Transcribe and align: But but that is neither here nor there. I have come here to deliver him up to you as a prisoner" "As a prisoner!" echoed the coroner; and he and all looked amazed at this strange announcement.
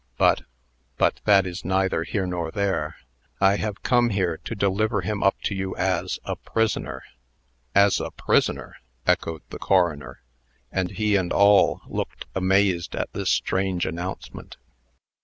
But 0.17 0.41
but 0.97 1.21
that 1.25 1.45
is 1.45 1.63
neither 1.63 2.01
here 2.03 2.25
nor 2.25 2.49
there. 2.49 2.95
I 3.39 3.57
have 3.57 3.83
come 3.83 4.09
here 4.09 4.37
to 4.45 4.55
deliver 4.55 5.01
him 5.01 5.21
up 5.21 5.39
to 5.43 5.53
you 5.53 5.75
as 5.75 6.17
a 6.25 6.35
prisoner" 6.35 7.03
"As 7.85 7.99
a 7.99 8.09
prisoner!" 8.09 8.77
echoed 9.05 9.43
the 9.51 9.59
coroner; 9.59 10.19
and 10.71 10.89
he 10.89 11.15
and 11.15 11.31
all 11.31 11.81
looked 11.85 12.25
amazed 12.33 12.95
at 12.95 13.13
this 13.13 13.29
strange 13.29 13.85
announcement. 13.85 14.57